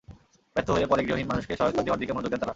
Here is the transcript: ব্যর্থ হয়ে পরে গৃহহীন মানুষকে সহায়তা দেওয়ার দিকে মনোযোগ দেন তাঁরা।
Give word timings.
ব্যর্থ 0.53 0.69
হয়ে 0.75 0.89
পরে 0.91 1.01
গৃহহীন 1.07 1.27
মানুষকে 1.31 1.53
সহায়তা 1.59 1.81
দেওয়ার 1.85 2.01
দিকে 2.01 2.13
মনোযোগ 2.15 2.31
দেন 2.31 2.39
তাঁরা। 2.41 2.49